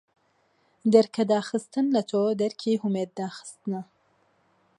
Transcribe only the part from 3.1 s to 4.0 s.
داخستنە